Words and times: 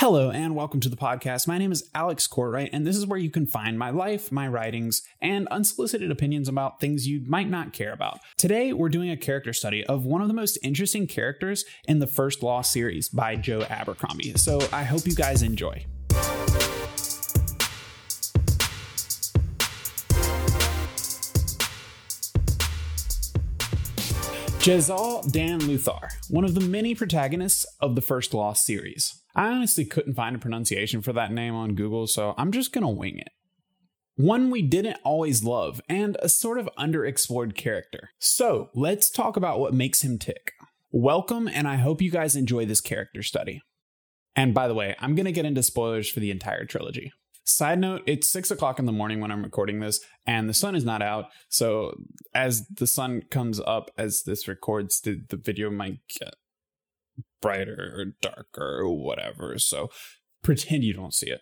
Hello 0.00 0.30
and 0.30 0.54
welcome 0.54 0.78
to 0.78 0.88
the 0.88 0.96
podcast. 0.96 1.48
My 1.48 1.58
name 1.58 1.72
is 1.72 1.90
Alex 1.92 2.28
Cortright, 2.28 2.70
and 2.72 2.86
this 2.86 2.96
is 2.96 3.04
where 3.04 3.18
you 3.18 3.32
can 3.32 3.48
find 3.48 3.76
my 3.76 3.90
life, 3.90 4.30
my 4.30 4.46
writings, 4.46 5.02
and 5.20 5.48
unsolicited 5.48 6.08
opinions 6.12 6.48
about 6.48 6.78
things 6.78 7.08
you 7.08 7.20
might 7.26 7.50
not 7.50 7.72
care 7.72 7.92
about. 7.92 8.20
Today, 8.36 8.72
we're 8.72 8.90
doing 8.90 9.10
a 9.10 9.16
character 9.16 9.52
study 9.52 9.84
of 9.86 10.04
one 10.04 10.22
of 10.22 10.28
the 10.28 10.34
most 10.34 10.56
interesting 10.62 11.08
characters 11.08 11.64
in 11.88 11.98
the 11.98 12.06
First 12.06 12.44
Law 12.44 12.62
series 12.62 13.08
by 13.08 13.34
Joe 13.34 13.66
Abercrombie. 13.68 14.34
So 14.36 14.60
I 14.72 14.84
hope 14.84 15.04
you 15.04 15.16
guys 15.16 15.42
enjoy. 15.42 15.84
Jezal 24.60 25.32
Dan 25.32 25.60
Luthar, 25.62 26.10
one 26.30 26.44
of 26.44 26.54
the 26.54 26.60
many 26.60 26.94
protagonists 26.94 27.66
of 27.80 27.96
the 27.96 28.00
First 28.00 28.32
Law 28.32 28.52
series. 28.52 29.20
I 29.38 29.50
honestly 29.50 29.84
couldn't 29.84 30.14
find 30.14 30.34
a 30.34 30.40
pronunciation 30.40 31.00
for 31.00 31.12
that 31.12 31.30
name 31.30 31.54
on 31.54 31.76
Google, 31.76 32.08
so 32.08 32.34
I'm 32.36 32.50
just 32.50 32.72
gonna 32.72 32.90
wing 32.90 33.18
it. 33.18 33.28
One 34.16 34.50
we 34.50 34.62
didn't 34.62 34.98
always 35.04 35.44
love, 35.44 35.80
and 35.88 36.16
a 36.20 36.28
sort 36.28 36.58
of 36.58 36.68
underexplored 36.76 37.54
character. 37.54 38.10
So 38.18 38.70
let's 38.74 39.08
talk 39.08 39.36
about 39.36 39.60
what 39.60 39.72
makes 39.72 40.02
him 40.02 40.18
tick. 40.18 40.54
Welcome, 40.90 41.46
and 41.46 41.68
I 41.68 41.76
hope 41.76 42.02
you 42.02 42.10
guys 42.10 42.34
enjoy 42.34 42.66
this 42.66 42.80
character 42.80 43.22
study. 43.22 43.62
And 44.34 44.54
by 44.54 44.66
the 44.66 44.74
way, 44.74 44.96
I'm 44.98 45.14
gonna 45.14 45.30
get 45.30 45.46
into 45.46 45.62
spoilers 45.62 46.10
for 46.10 46.18
the 46.18 46.32
entire 46.32 46.64
trilogy. 46.64 47.12
Side 47.44 47.78
note, 47.78 48.02
it's 48.06 48.26
six 48.26 48.50
o'clock 48.50 48.80
in 48.80 48.86
the 48.86 48.92
morning 48.92 49.20
when 49.20 49.30
I'm 49.30 49.44
recording 49.44 49.78
this, 49.78 50.00
and 50.26 50.48
the 50.48 50.52
sun 50.52 50.74
is 50.74 50.84
not 50.84 51.00
out. 51.00 51.26
So 51.48 51.94
as 52.34 52.66
the 52.66 52.88
sun 52.88 53.22
comes 53.30 53.60
up 53.60 53.92
as 53.96 54.24
this 54.24 54.48
records, 54.48 55.00
the, 55.00 55.22
the 55.28 55.36
video 55.36 55.70
might 55.70 56.00
get 56.18 56.34
brighter 57.40 57.92
or 57.96 58.04
darker 58.20 58.80
or 58.80 59.04
whatever. 59.04 59.58
So 59.58 59.90
pretend 60.42 60.84
you 60.84 60.94
don't 60.94 61.14
see 61.14 61.30
it. 61.30 61.40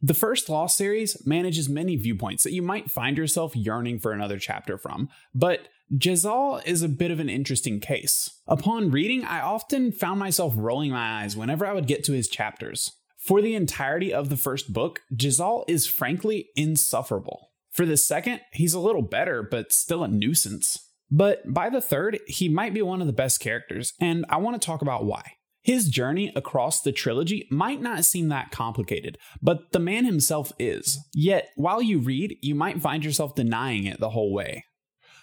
The 0.00 0.14
first 0.14 0.48
Law 0.48 0.66
series 0.66 1.26
manages 1.26 1.68
many 1.68 1.96
viewpoints 1.96 2.44
that 2.44 2.52
you 2.52 2.62
might 2.62 2.90
find 2.90 3.16
yourself 3.16 3.54
yearning 3.54 3.98
for 3.98 4.12
another 4.12 4.38
chapter 4.38 4.78
from, 4.78 5.08
but 5.34 5.68
Jezal 5.90 6.60
is 6.66 6.82
a 6.82 6.88
bit 6.88 7.10
of 7.10 7.20
an 7.20 7.30
interesting 7.30 7.80
case. 7.80 8.30
Upon 8.46 8.90
reading, 8.90 9.24
I 9.24 9.40
often 9.40 9.92
found 9.92 10.18
myself 10.18 10.54
rolling 10.56 10.90
my 10.90 11.22
eyes 11.22 11.36
whenever 11.36 11.66
I 11.66 11.72
would 11.72 11.86
get 11.86 12.04
to 12.04 12.12
his 12.12 12.28
chapters. 12.28 12.92
For 13.18 13.42
the 13.42 13.54
entirety 13.54 14.12
of 14.12 14.28
the 14.28 14.36
first 14.36 14.72
book, 14.72 15.00
Jezal 15.10 15.64
is 15.66 15.86
frankly 15.86 16.48
insufferable. 16.56 17.50
For 17.70 17.86
the 17.86 17.96
second, 17.96 18.40
he's 18.52 18.74
a 18.74 18.80
little 18.80 19.02
better, 19.02 19.42
but 19.42 19.72
still 19.72 20.04
a 20.04 20.08
nuisance. 20.08 20.78
But 21.10 21.52
by 21.52 21.70
the 21.70 21.80
third, 21.80 22.20
he 22.26 22.48
might 22.48 22.74
be 22.74 22.82
one 22.82 23.00
of 23.00 23.06
the 23.06 23.12
best 23.12 23.40
characters, 23.40 23.92
and 24.00 24.26
I 24.28 24.36
want 24.36 24.60
to 24.60 24.64
talk 24.64 24.82
about 24.82 25.04
why. 25.04 25.22
His 25.62 25.88
journey 25.88 26.32
across 26.34 26.80
the 26.80 26.92
trilogy 26.92 27.46
might 27.50 27.80
not 27.80 28.04
seem 28.04 28.28
that 28.28 28.50
complicated, 28.50 29.18
but 29.42 29.72
the 29.72 29.78
man 29.78 30.04
himself 30.04 30.52
is. 30.58 30.98
Yet, 31.12 31.48
while 31.56 31.82
you 31.82 31.98
read, 31.98 32.36
you 32.40 32.54
might 32.54 32.80
find 32.80 33.04
yourself 33.04 33.34
denying 33.34 33.84
it 33.84 34.00
the 34.00 34.10
whole 34.10 34.32
way. 34.32 34.64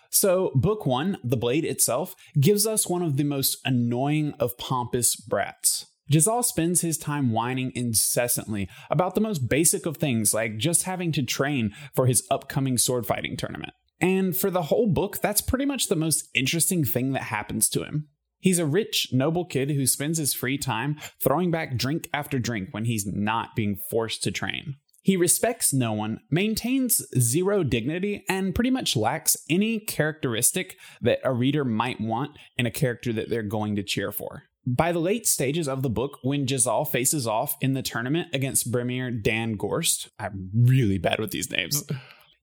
So, 0.10 0.52
Book 0.56 0.86
1, 0.86 1.18
The 1.24 1.38
Blade 1.38 1.66
itself, 1.66 2.16
gives 2.40 2.66
us 2.66 2.88
one 2.88 3.02
of 3.02 3.18
the 3.18 3.24
most 3.24 3.58
annoying 3.66 4.34
of 4.40 4.58
pompous 4.58 5.16
brats. 5.16 5.88
Jezal 6.08 6.44
spends 6.44 6.82
his 6.82 6.98
time 6.98 7.32
whining 7.32 7.72
incessantly 7.74 8.70
about 8.90 9.16
the 9.16 9.22
most 9.22 9.50
basic 9.50 9.86
of 9.86 9.98
things, 9.98 10.34
like 10.34 10.58
just 10.58 10.84
having 10.84 11.12
to 11.14 11.24
train 11.24 11.74
for 11.96 12.06
his 12.06 12.26
upcoming 12.30 12.78
sword 12.78 13.06
fighting 13.06 13.36
tournament. 13.36 13.74
And 14.00 14.36
for 14.38 14.52
the 14.52 14.64
whole 14.64 14.88
book, 14.88 15.20
that's 15.22 15.42
pretty 15.42 15.66
much 15.66 15.88
the 15.88 15.96
most 15.96 16.30
interesting 16.36 16.84
thing 16.84 17.14
that 17.14 17.24
happens 17.24 17.68
to 17.70 17.84
him. 17.84 18.10
He's 18.46 18.60
a 18.60 18.66
rich, 18.68 19.10
noble 19.12 19.44
kid 19.44 19.72
who 19.72 19.88
spends 19.88 20.20
his 20.20 20.36
free 20.36 20.60
time 20.60 20.98
throwing 21.20 21.50
back 21.50 21.78
drink 21.78 22.08
after 22.14 22.38
drink 22.38 22.70
when 22.70 22.86
he's 22.86 23.04
not 23.04 23.56
being 23.56 23.80
forced 23.90 24.22
to 24.22 24.32
train. 24.32 24.76
He 25.02 25.18
respects 25.18 25.74
no 25.74 25.94
one, 25.94 26.20
maintains 26.30 27.02
zero 27.20 27.64
dignity, 27.64 28.24
and 28.30 28.54
pretty 28.54 28.70
much 28.70 28.96
lacks 28.96 29.36
any 29.50 29.80
characteristic 29.80 30.78
that 31.02 31.22
a 31.24 31.34
reader 31.34 31.66
might 31.66 32.00
want 32.00 32.38
in 32.56 32.68
a 32.68 32.72
character 32.72 33.12
that 33.14 33.32
they're 33.32 33.42
going 33.42 33.76
to 33.78 33.84
cheer 33.84 34.12
for. 34.12 34.44
By 34.64 34.92
the 34.92 35.00
late 35.00 35.26
stages 35.26 35.68
of 35.68 35.82
the 35.82 35.90
book, 35.90 36.20
when 36.22 36.48
Jezal 36.48 36.86
faces 36.86 37.26
off 37.26 37.58
in 37.62 37.74
the 37.74 37.82
tournament 37.82 38.28
against 38.32 38.72
Bremer 38.72 39.10
Dan 39.10 39.54
Gorst, 39.54 40.10
I'm 40.20 40.52
really 40.54 41.00
bad 41.00 41.20
with 41.20 41.32
these 41.32 41.50
names, 41.50 41.84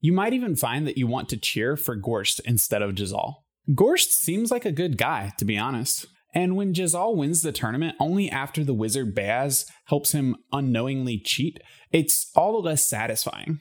you 0.01 0.11
might 0.11 0.33
even 0.33 0.57
find 0.57 0.85
that 0.85 0.97
you 0.97 1.07
want 1.07 1.29
to 1.29 1.37
cheer 1.37 1.77
for 1.77 1.95
Gorst 1.95 2.41
instead 2.43 2.81
of 2.81 2.99
Jezal. 2.99 3.42
Gorst 3.73 4.11
seems 4.11 4.51
like 4.51 4.65
a 4.65 4.71
good 4.71 4.97
guy, 4.97 5.31
to 5.37 5.45
be 5.45 5.57
honest. 5.57 6.05
And 6.33 6.55
when 6.55 6.73
Jezal 6.73 7.15
wins 7.15 7.41
the 7.41 7.51
tournament 7.51 7.95
only 7.99 8.29
after 8.29 8.63
the 8.63 8.73
wizard 8.73 9.15
Bayaz 9.15 9.65
helps 9.85 10.11
him 10.13 10.35
unknowingly 10.51 11.19
cheat, 11.19 11.59
it's 11.91 12.31
all 12.35 12.53
the 12.53 12.69
less 12.69 12.85
satisfying. 12.85 13.59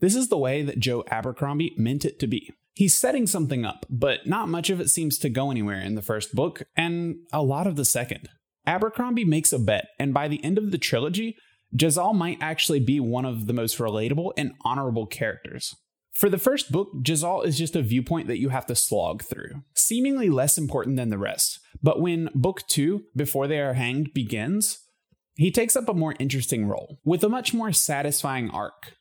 This 0.00 0.16
is 0.16 0.28
the 0.28 0.38
way 0.38 0.62
that 0.62 0.80
Joe 0.80 1.04
Abercrombie 1.10 1.74
meant 1.76 2.04
it 2.04 2.18
to 2.20 2.26
be. 2.26 2.50
He's 2.72 2.96
setting 2.96 3.26
something 3.26 3.64
up, 3.64 3.86
but 3.88 4.26
not 4.26 4.48
much 4.48 4.70
of 4.70 4.80
it 4.80 4.90
seems 4.90 5.18
to 5.18 5.28
go 5.28 5.50
anywhere 5.50 5.80
in 5.80 5.94
the 5.94 6.02
first 6.02 6.34
book, 6.34 6.62
and 6.76 7.16
a 7.32 7.42
lot 7.42 7.68
of 7.68 7.76
the 7.76 7.84
second. 7.84 8.28
Abercrombie 8.66 9.24
makes 9.24 9.52
a 9.52 9.58
bet, 9.58 9.86
and 9.98 10.12
by 10.12 10.26
the 10.26 10.42
end 10.42 10.58
of 10.58 10.72
the 10.72 10.78
trilogy, 10.78 11.36
Jezal 11.78 12.14
might 12.14 12.38
actually 12.40 12.80
be 12.80 12.98
one 12.98 13.24
of 13.24 13.46
the 13.46 13.52
most 13.52 13.78
relatable 13.78 14.32
and 14.36 14.52
honorable 14.64 15.06
characters. 15.06 15.74
For 16.14 16.30
the 16.30 16.38
first 16.38 16.70
book, 16.70 16.90
Jezal 17.04 17.42
is 17.42 17.58
just 17.58 17.74
a 17.74 17.82
viewpoint 17.82 18.28
that 18.28 18.38
you 18.38 18.50
have 18.50 18.66
to 18.66 18.76
slog 18.76 19.24
through, 19.24 19.62
seemingly 19.74 20.30
less 20.30 20.56
important 20.56 20.96
than 20.96 21.08
the 21.10 21.18
rest. 21.18 21.58
But 21.82 22.00
when 22.00 22.30
book 22.34 22.62
two, 22.68 23.04
Before 23.16 23.48
They 23.48 23.60
Are 23.60 23.74
Hanged, 23.74 24.14
begins, 24.14 24.78
he 25.34 25.50
takes 25.50 25.74
up 25.74 25.88
a 25.88 25.94
more 25.94 26.14
interesting 26.20 26.66
role, 26.66 27.00
with 27.04 27.24
a 27.24 27.28
much 27.28 27.52
more 27.52 27.72
satisfying 27.72 28.48
arc. 28.50 28.94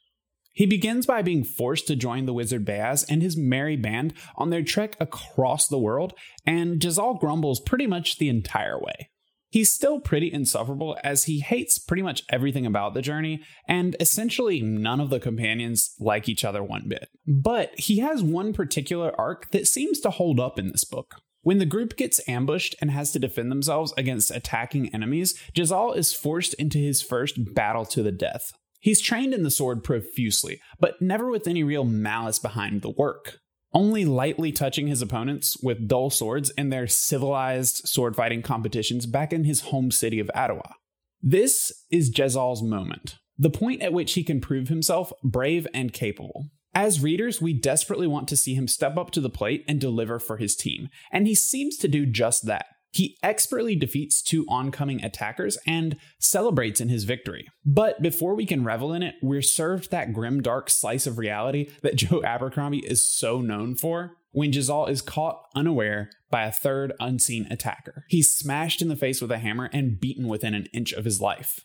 He 0.53 0.65
begins 0.65 1.05
by 1.05 1.21
being 1.21 1.43
forced 1.43 1.87
to 1.87 1.95
join 1.95 2.25
the 2.25 2.33
wizard 2.33 2.65
Bayaz 2.65 3.05
and 3.07 3.21
his 3.21 3.37
merry 3.37 3.75
band 3.75 4.13
on 4.35 4.49
their 4.49 4.63
trek 4.63 4.95
across 4.99 5.67
the 5.67 5.79
world, 5.79 6.13
and 6.45 6.83
Jezal 6.83 7.19
grumbles 7.19 7.59
pretty 7.59 7.85
much 7.85 8.17
the 8.17 8.29
entire 8.29 8.79
way. 8.79 9.09
He's 9.53 9.71
still 9.71 9.99
pretty 9.99 10.33
insufferable 10.33 10.97
as 11.03 11.25
he 11.25 11.41
hates 11.41 11.77
pretty 11.77 12.01
much 12.01 12.23
everything 12.27 12.65
about 12.65 12.95
the 12.95 13.03
journey, 13.03 13.43
and 13.67 13.95
essentially 13.99 14.63
none 14.63 14.99
of 14.99 15.11
the 15.11 15.19
companions 15.19 15.93
like 15.99 16.27
each 16.27 16.43
other 16.43 16.63
one 16.63 16.85
bit. 16.87 17.07
But 17.27 17.79
he 17.79 17.99
has 17.99 18.23
one 18.23 18.53
particular 18.53 19.13
arc 19.15 19.51
that 19.51 19.67
seems 19.67 19.99
to 19.99 20.09
hold 20.09 20.39
up 20.39 20.57
in 20.57 20.71
this 20.71 20.83
book. 20.83 21.17
When 21.43 21.59
the 21.59 21.67
group 21.67 21.97
gets 21.97 22.27
ambushed 22.27 22.75
and 22.81 22.89
has 22.89 23.11
to 23.11 23.19
defend 23.19 23.51
themselves 23.51 23.93
against 23.95 24.31
attacking 24.31 24.91
enemies, 24.91 25.39
Jezal 25.55 25.93
is 25.93 26.15
forced 26.15 26.55
into 26.55 26.79
his 26.79 27.03
first 27.03 27.53
battle 27.53 27.85
to 27.85 28.01
the 28.01 28.11
death. 28.11 28.53
He's 28.79 29.01
trained 29.01 29.35
in 29.35 29.43
the 29.43 29.51
sword 29.51 29.83
profusely, 29.83 30.61
but 30.79 30.99
never 30.99 31.29
with 31.29 31.47
any 31.47 31.63
real 31.63 31.85
malice 31.85 32.39
behind 32.39 32.81
the 32.81 32.89
work 32.89 33.37
only 33.73 34.05
lightly 34.05 34.51
touching 34.51 34.87
his 34.87 35.01
opponents 35.01 35.57
with 35.61 35.87
dull 35.87 36.09
swords 36.09 36.49
in 36.51 36.69
their 36.69 36.87
civilized 36.87 37.87
sword 37.87 38.15
fighting 38.15 38.41
competitions 38.41 39.05
back 39.05 39.33
in 39.33 39.43
his 39.43 39.61
home 39.61 39.91
city 39.91 40.19
of 40.19 40.29
Adua. 40.35 40.73
This 41.21 41.71
is 41.89 42.11
Jezal's 42.17 42.61
moment, 42.61 43.17
the 43.37 43.49
point 43.49 43.81
at 43.81 43.93
which 43.93 44.13
he 44.13 44.23
can 44.23 44.41
prove 44.41 44.67
himself 44.67 45.11
brave 45.23 45.67
and 45.73 45.93
capable. 45.93 46.49
As 46.75 47.01
readers, 47.01 47.39
we 47.41 47.53
desperately 47.53 48.07
want 48.07 48.27
to 48.29 48.37
see 48.37 48.55
him 48.55 48.67
step 48.67 48.97
up 48.97 49.11
to 49.11 49.21
the 49.21 49.29
plate 49.29 49.63
and 49.67 49.79
deliver 49.79 50.19
for 50.19 50.37
his 50.37 50.55
team, 50.55 50.89
and 51.11 51.27
he 51.27 51.35
seems 51.35 51.77
to 51.77 51.87
do 51.87 52.05
just 52.05 52.45
that. 52.47 52.65
He 52.93 53.17
expertly 53.23 53.75
defeats 53.75 54.21
two 54.21 54.45
oncoming 54.47 55.03
attackers 55.03 55.57
and 55.65 55.97
celebrates 56.19 56.79
in 56.79 56.89
his 56.89 57.05
victory. 57.05 57.47
But 57.65 58.03
before 58.03 58.35
we 58.35 58.45
can 58.45 58.63
revel 58.63 58.93
in 58.93 59.01
it, 59.01 59.15
we're 59.21 59.41
served 59.41 59.89
that 59.89 60.13
grim, 60.13 60.41
dark 60.41 60.69
slice 60.69 61.07
of 61.07 61.17
reality 61.17 61.69
that 61.81 61.95
Joe 62.03 62.21
Abercrombie 62.23 62.85
is 62.85 63.07
so 63.07 63.41
known 63.41 63.75
for 63.75 64.17
when 64.31 64.53
Jezal 64.53 64.87
is 64.87 65.01
caught 65.01 65.43
unaware 65.55 66.11
by 66.29 66.45
a 66.45 66.51
third 66.51 66.93
unseen 66.99 67.47
attacker. 67.49 68.05
He's 68.09 68.31
smashed 68.31 68.81
in 68.81 68.89
the 68.89 68.95
face 68.95 69.21
with 69.21 69.31
a 69.31 69.39
hammer 69.39 69.69
and 69.73 69.99
beaten 69.99 70.27
within 70.27 70.53
an 70.53 70.67
inch 70.71 70.93
of 70.93 71.05
his 71.05 71.19
life. 71.19 71.61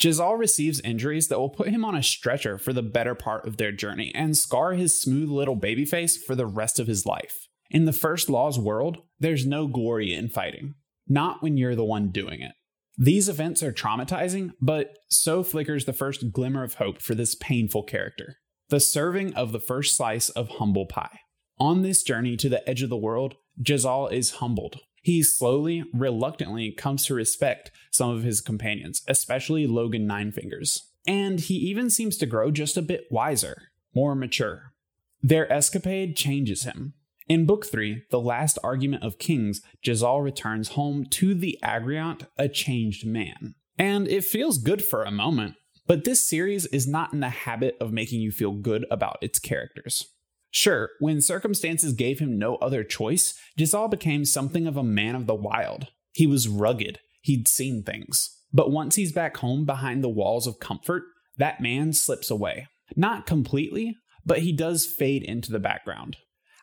Jezal 0.00 0.36
receives 0.36 0.80
injuries 0.80 1.28
that 1.28 1.38
will 1.38 1.48
put 1.48 1.68
him 1.68 1.84
on 1.84 1.94
a 1.94 2.02
stretcher 2.02 2.58
for 2.58 2.72
the 2.72 2.82
better 2.82 3.14
part 3.14 3.46
of 3.46 3.56
their 3.56 3.70
journey 3.70 4.12
and 4.14 4.36
scar 4.36 4.72
his 4.72 5.00
smooth 5.00 5.28
little 5.28 5.54
baby 5.54 5.84
face 5.84 6.16
for 6.16 6.34
the 6.34 6.46
rest 6.46 6.80
of 6.80 6.88
his 6.88 7.06
life. 7.06 7.46
In 7.70 7.84
the 7.84 7.92
first 7.92 8.28
law's 8.28 8.58
world, 8.58 8.98
there's 9.18 9.46
no 9.46 9.66
glory 9.66 10.12
in 10.12 10.28
fighting, 10.28 10.74
not 11.08 11.42
when 11.42 11.56
you're 11.56 11.74
the 11.74 11.84
one 11.84 12.10
doing 12.10 12.40
it. 12.40 12.52
These 12.98 13.28
events 13.28 13.62
are 13.62 13.72
traumatizing, 13.72 14.52
but 14.60 14.98
so 15.08 15.42
flickers 15.42 15.84
the 15.86 15.92
first 15.92 16.32
glimmer 16.32 16.62
of 16.62 16.74
hope 16.74 17.00
for 17.00 17.14
this 17.14 17.34
painful 17.34 17.84
character 17.84 18.36
the 18.68 18.80
serving 18.80 19.34
of 19.34 19.52
the 19.52 19.60
first 19.60 19.94
slice 19.94 20.30
of 20.30 20.48
humble 20.48 20.86
pie. 20.86 21.18
On 21.58 21.82
this 21.82 22.02
journey 22.02 22.38
to 22.38 22.48
the 22.48 22.66
edge 22.66 22.82
of 22.82 22.88
the 22.88 22.96
world, 22.96 23.34
Jezal 23.62 24.08
is 24.08 24.32
humbled. 24.32 24.80
He 25.02 25.22
slowly, 25.22 25.84
reluctantly 25.92 26.72
comes 26.72 27.04
to 27.06 27.14
respect 27.14 27.70
some 27.90 28.08
of 28.08 28.22
his 28.22 28.40
companions, 28.40 29.02
especially 29.06 29.66
Logen 29.66 30.06
Ninefingers. 30.06 30.80
And 31.06 31.40
he 31.40 31.54
even 31.54 31.90
seems 31.90 32.16
to 32.16 32.26
grow 32.26 32.50
just 32.50 32.78
a 32.78 32.82
bit 32.82 33.04
wiser, 33.10 33.68
more 33.94 34.14
mature. 34.14 34.72
Their 35.20 35.52
escapade 35.52 36.16
changes 36.16 36.64
him. 36.64 36.94
In 37.32 37.46
Book 37.46 37.64
3, 37.64 38.02
The 38.10 38.20
Last 38.20 38.58
Argument 38.62 39.02
of 39.02 39.16
Kings, 39.16 39.62
Jezal 39.82 40.20
returns 40.20 40.68
home 40.68 41.06
to 41.12 41.32
the 41.32 41.58
Agriont 41.64 42.26
a 42.36 42.46
changed 42.46 43.06
man. 43.06 43.54
And 43.78 44.06
it 44.06 44.22
feels 44.22 44.58
good 44.58 44.84
for 44.84 45.02
a 45.02 45.10
moment, 45.10 45.54
but 45.86 46.04
this 46.04 46.22
series 46.22 46.66
is 46.66 46.86
not 46.86 47.14
in 47.14 47.20
the 47.20 47.30
habit 47.30 47.78
of 47.80 47.90
making 47.90 48.20
you 48.20 48.32
feel 48.32 48.52
good 48.52 48.84
about 48.90 49.16
its 49.22 49.38
characters. 49.38 50.08
Sure, 50.50 50.90
when 51.00 51.22
circumstances 51.22 51.94
gave 51.94 52.18
him 52.18 52.38
no 52.38 52.56
other 52.56 52.84
choice, 52.84 53.32
Jezal 53.56 53.88
became 53.88 54.26
something 54.26 54.66
of 54.66 54.76
a 54.76 54.84
man 54.84 55.14
of 55.14 55.24
the 55.24 55.34
wild. 55.34 55.86
He 56.12 56.26
was 56.26 56.48
rugged, 56.48 56.98
he'd 57.22 57.48
seen 57.48 57.82
things. 57.82 58.28
But 58.52 58.70
once 58.70 58.96
he's 58.96 59.10
back 59.10 59.38
home 59.38 59.64
behind 59.64 60.04
the 60.04 60.10
walls 60.10 60.46
of 60.46 60.60
comfort, 60.60 61.04
that 61.38 61.62
man 61.62 61.94
slips 61.94 62.30
away. 62.30 62.66
Not 62.94 63.24
completely, 63.24 63.96
but 64.22 64.40
he 64.40 64.52
does 64.52 64.84
fade 64.84 65.22
into 65.22 65.50
the 65.50 65.58
background. 65.58 66.18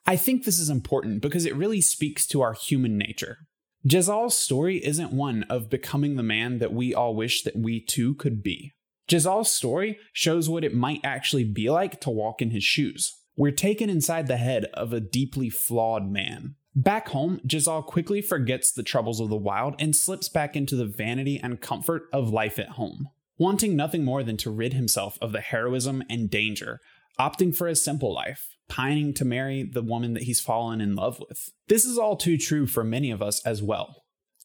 I 0.05 0.15
think 0.15 0.43
this 0.43 0.59
is 0.59 0.69
important 0.69 1.21
because 1.21 1.45
it 1.45 1.55
really 1.55 1.81
speaks 1.81 2.25
to 2.27 2.41
our 2.41 2.53
human 2.53 2.97
nature. 2.97 3.37
Jezal's 3.83 4.37
story 4.37 4.83
isn't 4.83 5.13
one 5.13 5.43
of 5.43 5.69
becoming 5.69 6.15
the 6.15 6.23
man 6.23 6.57
that 6.59 6.73
we 6.73 6.93
all 6.93 7.15
wish 7.15 7.43
that 7.43 7.55
we 7.55 7.79
too 7.79 8.13
could 8.15 8.43
be. 8.43 8.73
Jezal's 9.09 9.51
story 9.51 9.97
shows 10.13 10.49
what 10.49 10.63
it 10.63 10.75
might 10.75 11.01
actually 11.03 11.45
be 11.45 11.69
like 11.69 11.99
to 12.01 12.09
walk 12.09 12.41
in 12.41 12.51
his 12.51 12.63
shoes. 12.63 13.15
We're 13.37 13.51
taken 13.51 13.89
inside 13.89 14.27
the 14.27 14.37
head 14.37 14.65
of 14.73 14.91
a 14.91 14.99
deeply 14.99 15.49
flawed 15.49 16.09
man. 16.09 16.55
Back 16.75 17.09
home, 17.09 17.39
Jezal 17.49 17.83
quickly 17.83 18.21
forgets 18.21 18.71
the 18.71 18.83
troubles 18.83 19.19
of 19.19 19.29
the 19.29 19.37
wild 19.37 19.75
and 19.79 19.95
slips 19.95 20.29
back 20.29 20.55
into 20.55 20.75
the 20.75 20.85
vanity 20.85 21.39
and 21.41 21.61
comfort 21.61 22.03
of 22.13 22.29
life 22.29 22.59
at 22.59 22.71
home, 22.71 23.07
wanting 23.37 23.75
nothing 23.75 24.03
more 24.03 24.23
than 24.23 24.37
to 24.37 24.51
rid 24.51 24.73
himself 24.73 25.17
of 25.21 25.31
the 25.31 25.41
heroism 25.41 26.03
and 26.09 26.29
danger, 26.29 26.79
opting 27.19 27.55
for 27.55 27.67
a 27.67 27.75
simple 27.75 28.13
life, 28.13 28.47
pining 28.67 29.13
to 29.15 29.25
marry 29.25 29.63
the 29.63 29.81
woman 29.81 30.13
that 30.13 30.23
he's 30.23 30.39
fallen 30.39 30.79
in 30.79 30.95
love 30.95 31.19
with. 31.27 31.49
This 31.67 31.85
is 31.85 31.97
all 31.97 32.15
too 32.15 32.37
true 32.37 32.65
for 32.65 32.83
many 32.83 33.11
of 33.11 33.21
us 33.21 33.45
as 33.45 33.61
well. 33.61 34.03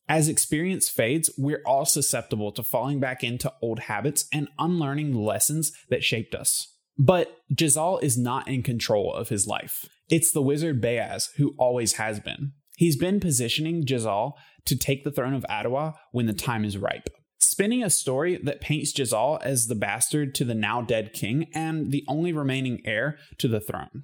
As 0.08 0.28
experience 0.28 0.88
fades, 0.88 1.30
we're 1.38 1.62
all 1.64 1.86
susceptible 1.86 2.52
to 2.52 2.62
falling 2.62 3.00
back 3.00 3.24
into 3.24 3.52
old 3.62 3.80
habits 3.80 4.26
and 4.32 4.48
unlearning 4.58 5.14
lessons 5.14 5.72
that 5.88 6.04
shaped 6.04 6.34
us. 6.34 6.76
But 6.98 7.38
Jezal 7.58 8.00
is 8.00 8.18
not 8.18 8.46
in 8.46 8.62
control 8.62 9.14
of 9.14 9.30
his 9.30 9.46
life. 9.46 9.88
It's 10.10 10.30
the 10.30 10.42
wizard 10.42 10.82
Bayaz 10.82 11.30
who 11.36 11.54
always 11.58 11.94
has 11.94 12.20
been. 12.20 12.52
He's 12.76 12.96
been 12.96 13.18
positioning 13.18 13.84
Jezal 13.86 14.34
to 14.66 14.76
take 14.76 15.04
the 15.04 15.10
throne 15.10 15.34
of 15.34 15.44
Adua 15.48 15.94
when 16.12 16.26
the 16.26 16.32
time 16.32 16.64
is 16.64 16.76
ripe. 16.76 17.08
Spinning 17.54 17.84
a 17.84 17.88
story 17.90 18.36
that 18.42 18.60
paints 18.60 18.98
Jezal 18.98 19.38
as 19.44 19.68
the 19.68 19.76
bastard 19.76 20.34
to 20.34 20.44
the 20.44 20.56
now 20.56 20.82
dead 20.82 21.12
king 21.12 21.46
and 21.54 21.92
the 21.92 22.04
only 22.08 22.32
remaining 22.32 22.80
heir 22.84 23.16
to 23.38 23.46
the 23.46 23.60
throne. 23.60 24.02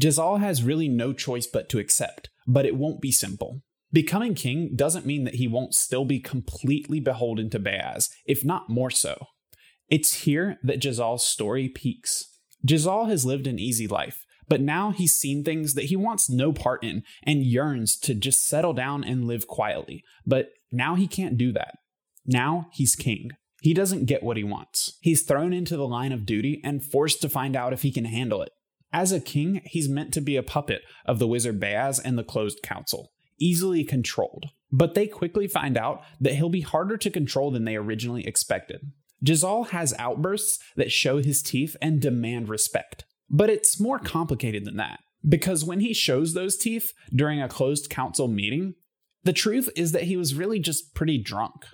Jezal 0.00 0.38
has 0.38 0.62
really 0.62 0.88
no 0.88 1.12
choice 1.12 1.46
but 1.46 1.68
to 1.68 1.78
accept, 1.78 2.30
but 2.46 2.64
it 2.64 2.74
won't 2.74 3.02
be 3.02 3.12
simple. 3.12 3.60
Becoming 3.92 4.34
king 4.34 4.72
doesn't 4.74 5.04
mean 5.04 5.24
that 5.24 5.34
he 5.34 5.46
won't 5.46 5.74
still 5.74 6.06
be 6.06 6.20
completely 6.20 6.98
beholden 6.98 7.50
to 7.50 7.60
Bayaz, 7.60 8.08
if 8.24 8.46
not 8.46 8.70
more 8.70 8.90
so. 8.90 9.26
It's 9.90 10.22
here 10.22 10.56
that 10.62 10.82
Jezal's 10.82 11.26
story 11.26 11.68
peaks. 11.68 12.24
Jezal 12.66 13.10
has 13.10 13.26
lived 13.26 13.46
an 13.46 13.58
easy 13.58 13.86
life, 13.86 14.24
but 14.48 14.62
now 14.62 14.90
he's 14.90 15.14
seen 15.14 15.44
things 15.44 15.74
that 15.74 15.84
he 15.84 15.96
wants 15.96 16.30
no 16.30 16.50
part 16.50 16.82
in 16.82 17.02
and 17.22 17.44
yearns 17.44 17.94
to 17.98 18.14
just 18.14 18.48
settle 18.48 18.72
down 18.72 19.04
and 19.04 19.26
live 19.26 19.46
quietly. 19.46 20.02
But 20.24 20.48
now 20.72 20.94
he 20.94 21.06
can't 21.06 21.36
do 21.36 21.52
that. 21.52 21.74
Now 22.26 22.68
he's 22.72 22.96
king. 22.96 23.30
He 23.60 23.72
doesn't 23.72 24.06
get 24.06 24.22
what 24.22 24.36
he 24.36 24.44
wants. 24.44 24.98
He's 25.00 25.22
thrown 25.22 25.52
into 25.52 25.76
the 25.76 25.88
line 25.88 26.12
of 26.12 26.26
duty 26.26 26.60
and 26.62 26.84
forced 26.84 27.22
to 27.22 27.28
find 27.28 27.56
out 27.56 27.72
if 27.72 27.82
he 27.82 27.90
can 27.90 28.04
handle 28.04 28.42
it. 28.42 28.50
As 28.92 29.12
a 29.12 29.20
king, 29.20 29.60
he's 29.64 29.88
meant 29.88 30.12
to 30.14 30.20
be 30.20 30.36
a 30.36 30.42
puppet 30.42 30.82
of 31.04 31.18
the 31.18 31.26
wizard 31.26 31.60
Bayaz 31.60 32.00
and 32.02 32.16
the 32.18 32.24
closed 32.24 32.62
council, 32.62 33.12
easily 33.38 33.84
controlled. 33.84 34.46
But 34.70 34.94
they 34.94 35.06
quickly 35.06 35.48
find 35.48 35.76
out 35.76 36.02
that 36.20 36.34
he'll 36.34 36.48
be 36.48 36.60
harder 36.60 36.96
to 36.96 37.10
control 37.10 37.50
than 37.50 37.64
they 37.64 37.76
originally 37.76 38.26
expected. 38.26 38.92
Jezal 39.22 39.68
has 39.68 39.94
outbursts 39.98 40.58
that 40.76 40.92
show 40.92 41.18
his 41.18 41.42
teeth 41.42 41.76
and 41.80 42.00
demand 42.00 42.48
respect. 42.48 43.04
But 43.28 43.50
it's 43.50 43.80
more 43.80 43.98
complicated 43.98 44.64
than 44.64 44.76
that, 44.76 45.00
because 45.26 45.64
when 45.64 45.80
he 45.80 45.92
shows 45.92 46.34
those 46.34 46.56
teeth 46.56 46.92
during 47.14 47.40
a 47.40 47.48
closed 47.48 47.90
council 47.90 48.28
meeting, 48.28 48.74
the 49.24 49.32
truth 49.32 49.68
is 49.74 49.92
that 49.92 50.04
he 50.04 50.16
was 50.16 50.34
really 50.34 50.60
just 50.60 50.94
pretty 50.94 51.18
drunk. 51.18 51.64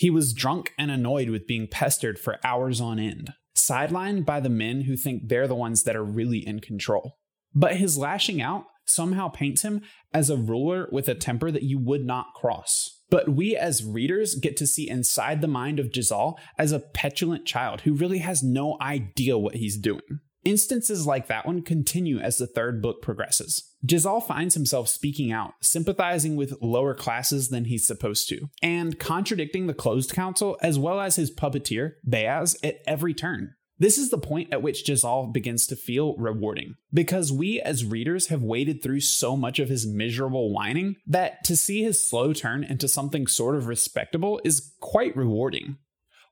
He 0.00 0.08
was 0.08 0.32
drunk 0.32 0.72
and 0.78 0.90
annoyed 0.90 1.28
with 1.28 1.46
being 1.46 1.68
pestered 1.70 2.18
for 2.18 2.40
hours 2.42 2.80
on 2.80 2.98
end, 2.98 3.34
sidelined 3.54 4.24
by 4.24 4.40
the 4.40 4.48
men 4.48 4.84
who 4.84 4.96
think 4.96 5.28
they're 5.28 5.46
the 5.46 5.54
ones 5.54 5.82
that 5.82 5.94
are 5.94 6.02
really 6.02 6.38
in 6.38 6.60
control. 6.60 7.18
But 7.54 7.76
his 7.76 7.98
lashing 7.98 8.40
out 8.40 8.64
somehow 8.86 9.28
paints 9.28 9.60
him 9.60 9.82
as 10.14 10.30
a 10.30 10.38
ruler 10.38 10.88
with 10.90 11.06
a 11.10 11.14
temper 11.14 11.50
that 11.50 11.64
you 11.64 11.78
would 11.78 12.06
not 12.06 12.32
cross. 12.34 13.02
But 13.10 13.28
we 13.28 13.54
as 13.54 13.84
readers 13.84 14.36
get 14.36 14.56
to 14.56 14.66
see 14.66 14.88
inside 14.88 15.42
the 15.42 15.48
mind 15.48 15.78
of 15.78 15.94
Jezal 15.94 16.38
as 16.56 16.72
a 16.72 16.80
petulant 16.80 17.44
child 17.44 17.82
who 17.82 17.92
really 17.92 18.20
has 18.20 18.42
no 18.42 18.78
idea 18.80 19.36
what 19.36 19.56
he's 19.56 19.76
doing. 19.76 20.20
Instances 20.44 21.06
like 21.06 21.26
that 21.26 21.46
one 21.46 21.62
continue 21.62 22.18
as 22.18 22.38
the 22.38 22.46
third 22.46 22.80
book 22.80 23.02
progresses. 23.02 23.74
Jezal 23.86 24.22
finds 24.22 24.54
himself 24.54 24.88
speaking 24.88 25.30
out, 25.30 25.54
sympathizing 25.62 26.36
with 26.36 26.60
lower 26.62 26.94
classes 26.94 27.48
than 27.48 27.66
he's 27.66 27.86
supposed 27.86 28.28
to, 28.28 28.48
and 28.62 28.98
contradicting 28.98 29.66
the 29.66 29.74
closed 29.74 30.12
council 30.12 30.58
as 30.62 30.78
well 30.78 31.00
as 31.00 31.16
his 31.16 31.30
puppeteer, 31.30 31.92
Bayaz, 32.08 32.56
at 32.62 32.80
every 32.86 33.14
turn. 33.14 33.54
This 33.78 33.96
is 33.96 34.10
the 34.10 34.18
point 34.18 34.52
at 34.52 34.60
which 34.60 34.86
Jezal 34.86 35.28
begins 35.32 35.66
to 35.68 35.76
feel 35.76 36.14
rewarding, 36.16 36.74
because 36.92 37.32
we 37.32 37.62
as 37.62 37.82
readers 37.82 38.26
have 38.26 38.42
waded 38.42 38.82
through 38.82 39.00
so 39.00 39.38
much 39.38 39.58
of 39.58 39.70
his 39.70 39.86
miserable 39.86 40.52
whining 40.52 40.96
that 41.06 41.44
to 41.44 41.56
see 41.56 41.82
his 41.82 42.06
slow 42.06 42.34
turn 42.34 42.62
into 42.62 42.88
something 42.88 43.26
sort 43.26 43.56
of 43.56 43.66
respectable 43.66 44.38
is 44.44 44.74
quite 44.80 45.16
rewarding. 45.16 45.78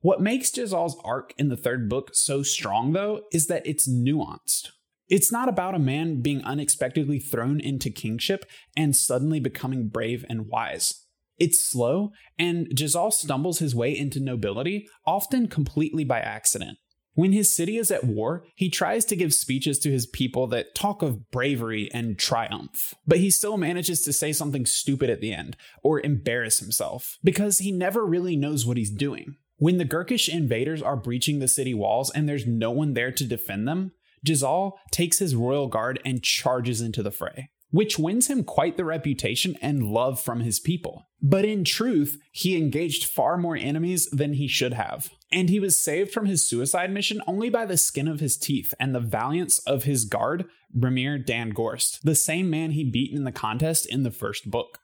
What 0.01 0.21
makes 0.21 0.55
Jezal's 0.55 0.97
arc 1.03 1.33
in 1.37 1.49
the 1.49 1.57
third 1.57 1.89
book 1.89 2.11
so 2.13 2.41
strong, 2.41 2.93
though, 2.93 3.23
is 3.33 3.47
that 3.47 3.67
it's 3.67 3.87
nuanced. 3.87 4.69
It's 5.09 5.31
not 5.31 5.49
about 5.49 5.75
a 5.75 5.79
man 5.79 6.21
being 6.21 6.41
unexpectedly 6.43 7.19
thrown 7.19 7.59
into 7.59 7.89
kingship 7.89 8.45
and 8.77 8.95
suddenly 8.95 9.41
becoming 9.41 9.89
brave 9.89 10.23
and 10.29 10.47
wise. 10.47 11.05
It's 11.37 11.59
slow, 11.59 12.11
and 12.37 12.67
Jezal 12.79 13.11
stumbles 13.11 13.59
his 13.59 13.75
way 13.75 13.97
into 13.97 14.21
nobility, 14.21 14.87
often 15.05 15.47
completely 15.47 16.05
by 16.05 16.19
accident. 16.19 16.77
When 17.13 17.33
his 17.33 17.53
city 17.53 17.77
is 17.77 17.91
at 17.91 18.05
war, 18.05 18.45
he 18.55 18.69
tries 18.69 19.03
to 19.05 19.15
give 19.17 19.33
speeches 19.33 19.79
to 19.79 19.91
his 19.91 20.05
people 20.05 20.47
that 20.47 20.75
talk 20.75 21.01
of 21.01 21.29
bravery 21.31 21.89
and 21.93 22.17
triumph, 22.17 22.93
but 23.05 23.17
he 23.17 23.29
still 23.29 23.57
manages 23.57 24.01
to 24.03 24.13
say 24.13 24.31
something 24.31 24.65
stupid 24.65 25.09
at 25.09 25.19
the 25.19 25.33
end 25.33 25.57
or 25.83 25.99
embarrass 25.99 26.59
himself 26.59 27.17
because 27.21 27.59
he 27.59 27.73
never 27.73 28.05
really 28.05 28.37
knows 28.37 28.65
what 28.65 28.77
he's 28.77 28.91
doing. 28.91 29.35
When 29.59 29.77
the 29.77 29.85
Gurkish 29.85 30.27
invaders 30.27 30.81
are 30.81 30.97
breaching 30.97 31.39
the 31.39 31.47
city 31.47 31.73
walls 31.73 32.09
and 32.09 32.27
there's 32.27 32.47
no 32.47 32.71
one 32.71 32.93
there 32.93 33.11
to 33.11 33.23
defend 33.23 33.67
them, 33.67 33.91
Jezal 34.25 34.77
takes 34.91 35.19
his 35.19 35.35
royal 35.35 35.67
guard 35.67 35.99
and 36.03 36.23
charges 36.23 36.81
into 36.81 37.03
the 37.03 37.11
fray 37.11 37.49
which 37.71 37.99
wins 37.99 38.27
him 38.27 38.43
quite 38.43 38.77
the 38.77 38.85
reputation 38.85 39.55
and 39.61 39.83
love 39.83 40.19
from 40.19 40.41
his 40.41 40.59
people. 40.59 41.07
But 41.21 41.45
in 41.45 41.63
truth, 41.63 42.17
he 42.31 42.57
engaged 42.57 43.05
far 43.05 43.37
more 43.37 43.55
enemies 43.55 44.07
than 44.11 44.33
he 44.33 44.47
should 44.47 44.73
have. 44.73 45.09
And 45.31 45.49
he 45.49 45.59
was 45.59 45.81
saved 45.81 46.11
from 46.11 46.25
his 46.25 46.47
suicide 46.47 46.91
mission 46.91 47.21
only 47.27 47.49
by 47.49 47.65
the 47.65 47.77
skin 47.77 48.07
of 48.07 48.19
his 48.19 48.37
teeth 48.37 48.73
and 48.79 48.95
the 48.95 48.99
valiance 48.99 49.59
of 49.59 49.83
his 49.83 50.05
guard, 50.05 50.45
Bremer 50.73 51.17
Dan 51.17 51.51
Gorst, 51.51 52.03
the 52.03 52.15
same 52.15 52.49
man 52.49 52.71
he 52.71 52.89
beat 52.89 53.13
in 53.13 53.23
the 53.23 53.31
contest 53.31 53.85
in 53.85 54.03
the 54.03 54.11
first 54.11 54.49
book. 54.49 54.79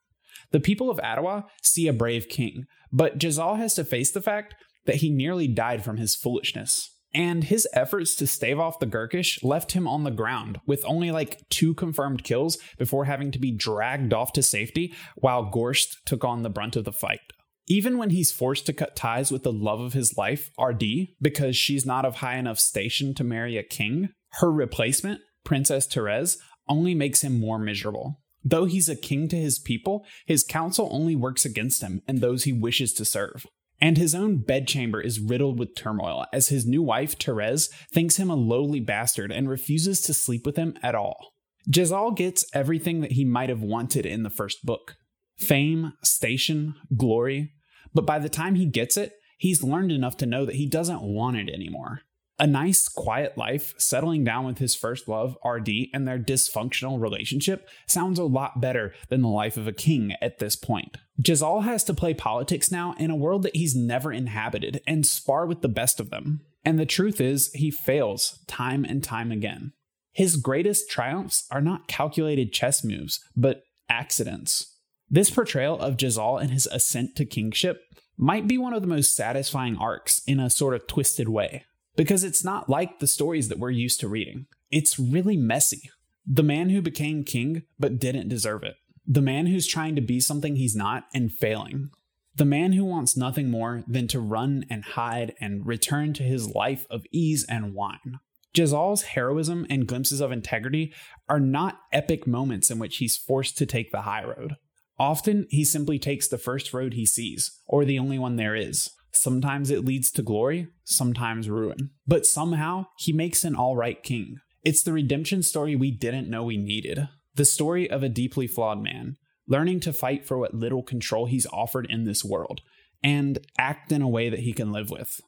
The 0.51 0.59
people 0.59 0.89
of 0.89 0.97
Adua 0.99 1.45
see 1.63 1.87
a 1.87 1.93
brave 1.93 2.29
king, 2.29 2.65
but 2.91 3.21
Jezal 3.21 3.55
has 3.55 3.73
to 3.75 3.83
face 3.83 4.11
the 4.11 4.21
fact 4.21 4.55
that 4.85 4.97
he 4.97 5.09
nearly 5.09 5.47
died 5.47 5.83
from 5.83 5.97
his 5.97 6.15
foolishness 6.15 6.95
and 7.15 7.45
his 7.45 7.67
efforts 7.73 8.13
to 8.15 8.27
stave 8.27 8.59
off 8.59 8.79
the 8.79 8.85
Gurkish 8.85 9.41
left 9.41 9.71
him 9.71 9.87
on 9.87 10.03
the 10.03 10.11
ground 10.11 10.59
with 10.67 10.83
only 10.85 11.11
like 11.11 11.47
two 11.49 11.73
confirmed 11.73 12.25
kills 12.25 12.57
before 12.77 13.05
having 13.05 13.31
to 13.31 13.39
be 13.39 13.51
dragged 13.51 14.13
off 14.13 14.33
to 14.33 14.43
safety 14.43 14.93
while 15.15 15.49
Gorst 15.49 15.97
took 16.05 16.25
on 16.25 16.43
the 16.43 16.49
brunt 16.49 16.75
of 16.75 16.83
the 16.83 16.91
fight. 16.91 17.21
Even 17.67 17.97
when 17.97 18.11
he's 18.11 18.33
forced 18.33 18.65
to 18.67 18.73
cut 18.73 18.95
ties 18.95 19.31
with 19.31 19.43
the 19.43 19.53
love 19.53 19.79
of 19.79 19.93
his 19.93 20.17
life, 20.17 20.51
Ardee, 20.59 21.15
because 21.21 21.55
she's 21.55 21.85
not 21.85 22.05
of 22.05 22.15
high 22.15 22.35
enough 22.35 22.59
station 22.59 23.15
to 23.15 23.23
marry 23.23 23.57
a 23.57 23.63
king, 23.63 24.09
her 24.33 24.51
replacement, 24.51 25.21
Princess 25.45 25.87
Terez, 25.87 26.37
only 26.67 26.93
makes 26.93 27.23
him 27.23 27.39
more 27.39 27.57
miserable. 27.57 28.21
Though 28.43 28.65
he's 28.65 28.89
a 28.89 28.95
king 28.95 29.27
to 29.29 29.37
his 29.37 29.57
people, 29.57 30.05
his 30.27 30.43
council 30.43 30.89
only 30.91 31.15
works 31.15 31.45
against 31.45 31.81
him 31.81 32.03
and 32.07 32.19
those 32.19 32.43
he 32.43 32.53
wishes 32.53 32.93
to 32.93 33.05
serve. 33.05 33.47
And 33.81 33.97
his 33.97 34.15
own 34.15 34.37
bedchamber 34.37 35.01
is 35.01 35.19
riddled 35.19 35.59
with 35.59 35.75
turmoil 35.75 36.25
as 36.31 36.47
his 36.47 36.65
new 36.65 36.81
wife, 36.81 37.17
Terez, 37.17 37.69
thinks 37.91 38.17
him 38.17 38.29
a 38.29 38.35
lowly 38.35 38.79
bastard 38.79 39.31
and 39.31 39.49
refuses 39.49 40.01
to 40.01 40.13
sleep 40.13 40.45
with 40.45 40.55
him 40.55 40.75
at 40.81 40.95
all. 40.95 41.33
Jezal 41.67 42.11
gets 42.11 42.45
everything 42.53 43.01
that 43.01 43.13
he 43.13 43.25
might 43.25 43.49
have 43.49 43.61
wanted 43.61 44.05
in 44.05 44.23
the 44.23 44.29
first 44.29 44.65
book 44.65 44.95
fame, 45.37 45.91
station, 46.01 46.75
glory. 46.95 47.51
But 47.93 48.05
by 48.05 48.19
the 48.19 48.29
time 48.29 48.55
he 48.55 48.65
gets 48.65 48.95
it, 48.95 49.13
he's 49.37 49.63
learned 49.63 49.91
enough 49.91 50.15
to 50.17 50.25
know 50.25 50.45
that 50.45 50.55
he 50.55 50.65
doesn't 50.65 51.01
want 51.01 51.35
it 51.37 51.49
anymore. 51.49 52.01
A 52.37 52.45
nice, 52.45 52.89
quiet 52.89 53.37
life, 53.37 53.73
settling 53.77 54.25
down 54.25 54.45
with 54.45 54.57
his 54.57 54.75
first 54.75 55.07
love, 55.07 55.37
Ardee, 55.41 55.89
and 55.93 56.05
their 56.05 56.19
dysfunctional 56.19 56.99
relationship 56.99 57.69
sounds 57.87 58.19
a 58.19 58.25
lot 58.25 58.59
better 58.59 58.93
than 59.07 59.21
the 59.21 59.29
life 59.29 59.55
of 59.55 59.67
a 59.67 59.73
king 59.73 60.15
at 60.21 60.39
this 60.39 60.57
point. 60.57 60.97
Jezal 61.25 61.61
has 61.61 61.85
to 61.85 61.93
play 61.93 62.13
politics 62.13 62.69
now 62.69 62.93
in 62.99 63.09
a 63.09 63.15
world 63.15 63.43
that 63.43 63.55
he's 63.55 63.73
never 63.73 64.11
inhabited 64.11 64.81
and 64.85 65.05
spar 65.05 65.45
with 65.45 65.61
the 65.61 65.69
best 65.69 66.01
of 66.01 66.09
them. 66.09 66.41
And 66.65 66.77
the 66.77 66.85
truth 66.85 67.21
is, 67.21 67.53
he 67.53 67.71
fails 67.71 68.43
time 68.47 68.83
and 68.83 69.01
time 69.01 69.31
again. 69.31 69.71
His 70.11 70.35
greatest 70.35 70.89
triumphs 70.89 71.45
are 71.51 71.61
not 71.61 71.87
calculated 71.87 72.51
chess 72.51 72.83
moves, 72.83 73.21
but 73.37 73.63
accidents. 73.87 74.77
This 75.09 75.29
portrayal 75.29 75.79
of 75.79 76.01
Jezal 76.01 76.37
and 76.37 76.51
his 76.51 76.65
ascent 76.67 77.15
to 77.15 77.25
kingship 77.25 77.81
might 78.17 78.47
be 78.47 78.57
one 78.57 78.73
of 78.73 78.81
the 78.81 78.87
most 78.89 79.15
satisfying 79.15 79.77
arcs 79.77 80.21
in 80.27 80.39
a 80.41 80.49
sort 80.49 80.73
of 80.73 80.87
twisted 80.87 81.29
way 81.29 81.63
because 81.95 82.23
it's 82.23 82.43
not 82.43 82.69
like 82.69 82.99
the 82.99 83.07
stories 83.07 83.49
that 83.49 83.59
we're 83.59 83.71
used 83.71 83.99
to 84.01 84.07
reading. 84.07 84.47
It's 84.71 84.99
really 84.99 85.37
messy. 85.37 85.89
The 86.25 86.43
man 86.43 86.69
who 86.69 86.81
became 86.81 87.23
king 87.23 87.63
but 87.79 87.99
didn't 87.99 88.29
deserve 88.29 88.63
it. 88.63 88.75
The 89.07 89.21
man 89.21 89.47
who's 89.47 89.67
trying 89.67 89.95
to 89.95 90.01
be 90.01 90.19
something 90.19 90.55
he's 90.55 90.75
not 90.75 91.05
and 91.13 91.31
failing. 91.31 91.91
The 92.35 92.45
man 92.45 92.73
who 92.73 92.83
wants 92.83 93.15
nothing 93.15 93.49
more 93.49 93.83
than 93.87 94.07
to 94.09 94.19
run 94.19 94.65
and 94.69 94.83
hide 94.83 95.35
and 95.39 95.65
return 95.65 96.13
to 96.13 96.23
his 96.23 96.49
life 96.49 96.85
of 96.89 97.05
ease 97.11 97.45
and 97.47 97.73
wine. 97.73 98.19
Jezal's 98.53 99.03
heroism 99.03 99.65
and 99.69 99.87
glimpses 99.87 100.21
of 100.21 100.31
integrity 100.31 100.93
are 101.29 101.39
not 101.39 101.79
epic 101.91 102.25
moments 102.25 102.71
in 102.71 102.79
which 102.79 102.97
he's 102.97 103.17
forced 103.17 103.57
to 103.57 103.65
take 103.65 103.91
the 103.91 104.01
high 104.01 104.23
road. 104.23 104.55
Often, 104.97 105.47
he 105.49 105.65
simply 105.65 105.99
takes 105.99 106.27
the 106.27 106.37
first 106.37 106.73
road 106.73 106.93
he 106.93 107.05
sees, 107.05 107.59
or 107.67 107.83
the 107.83 107.99
only 107.99 108.17
one 108.17 108.37
there 108.37 108.55
is. 108.55 108.89
Sometimes 109.15 109.69
it 109.69 109.85
leads 109.85 110.11
to 110.11 110.21
glory, 110.21 110.67
sometimes 110.83 111.49
ruin. 111.49 111.91
But 112.05 112.25
somehow, 112.25 112.87
he 112.97 113.13
makes 113.13 113.43
an 113.43 113.55
alright 113.55 114.03
king. 114.03 114.39
It's 114.63 114.83
the 114.83 114.93
redemption 114.93 115.41
story 115.41 115.75
we 115.75 115.91
didn't 115.91 116.29
know 116.29 116.43
we 116.43 116.57
needed. 116.57 117.07
The 117.35 117.45
story 117.45 117.89
of 117.89 118.03
a 118.03 118.09
deeply 118.09 118.47
flawed 118.47 118.81
man, 118.81 119.17
learning 119.47 119.79
to 119.81 119.93
fight 119.93 120.25
for 120.25 120.37
what 120.37 120.53
little 120.53 120.83
control 120.83 121.27
he's 121.27 121.47
offered 121.47 121.87
in 121.89 122.03
this 122.03 122.25
world, 122.25 122.61
and 123.03 123.39
act 123.57 123.91
in 123.91 124.01
a 124.01 124.09
way 124.09 124.29
that 124.29 124.39
he 124.39 124.53
can 124.53 124.71
live 124.71 124.89
with. 124.89 125.21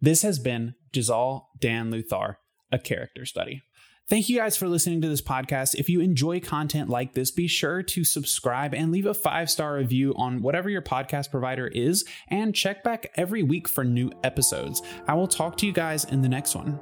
This 0.00 0.22
has 0.22 0.38
been 0.38 0.74
Jezal 0.94 1.48
Dan 1.58 1.90
Luthar, 1.90 2.36
a 2.70 2.78
character 2.78 3.24
study. 3.24 3.62
Thank 4.08 4.28
you 4.28 4.38
guys 4.38 4.56
for 4.56 4.68
listening 4.68 5.00
to 5.00 5.08
this 5.08 5.20
podcast. 5.20 5.74
If 5.74 5.88
you 5.88 6.00
enjoy 6.00 6.38
content 6.38 6.88
like 6.88 7.14
this, 7.14 7.32
be 7.32 7.48
sure 7.48 7.82
to 7.82 8.04
subscribe 8.04 8.72
and 8.72 8.92
leave 8.92 9.06
a 9.06 9.14
five 9.14 9.50
star 9.50 9.74
review 9.74 10.14
on 10.16 10.42
whatever 10.42 10.70
your 10.70 10.80
podcast 10.80 11.32
provider 11.32 11.66
is, 11.66 12.04
and 12.28 12.54
check 12.54 12.84
back 12.84 13.10
every 13.16 13.42
week 13.42 13.66
for 13.66 13.82
new 13.82 14.12
episodes. 14.22 14.80
I 15.08 15.14
will 15.14 15.26
talk 15.26 15.56
to 15.58 15.66
you 15.66 15.72
guys 15.72 16.04
in 16.04 16.22
the 16.22 16.28
next 16.28 16.54
one. 16.54 16.78